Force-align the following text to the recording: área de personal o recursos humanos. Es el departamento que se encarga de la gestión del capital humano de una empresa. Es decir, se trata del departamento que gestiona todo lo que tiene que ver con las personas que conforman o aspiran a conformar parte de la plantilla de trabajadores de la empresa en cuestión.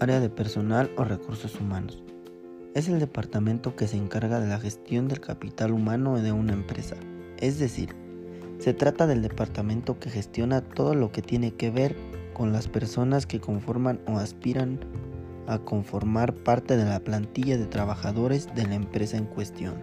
área 0.00 0.18
de 0.18 0.30
personal 0.30 0.90
o 0.96 1.04
recursos 1.04 1.60
humanos. 1.60 2.02
Es 2.74 2.88
el 2.88 2.98
departamento 2.98 3.76
que 3.76 3.86
se 3.86 3.96
encarga 3.96 4.40
de 4.40 4.48
la 4.48 4.58
gestión 4.58 5.08
del 5.08 5.20
capital 5.20 5.72
humano 5.72 6.20
de 6.20 6.32
una 6.32 6.54
empresa. 6.54 6.96
Es 7.38 7.58
decir, 7.58 7.94
se 8.58 8.74
trata 8.74 9.06
del 9.06 9.22
departamento 9.22 9.98
que 9.98 10.10
gestiona 10.10 10.62
todo 10.62 10.94
lo 10.94 11.12
que 11.12 11.22
tiene 11.22 11.52
que 11.54 11.70
ver 11.70 11.96
con 12.32 12.52
las 12.52 12.68
personas 12.68 13.26
que 13.26 13.40
conforman 13.40 14.00
o 14.06 14.18
aspiran 14.18 14.80
a 15.46 15.58
conformar 15.58 16.34
parte 16.34 16.76
de 16.76 16.84
la 16.84 17.00
plantilla 17.00 17.58
de 17.58 17.66
trabajadores 17.66 18.54
de 18.54 18.66
la 18.66 18.74
empresa 18.74 19.16
en 19.16 19.26
cuestión. 19.26 19.74